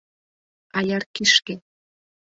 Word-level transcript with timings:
Аяр 0.77 1.03
кишке!.. 1.15 1.55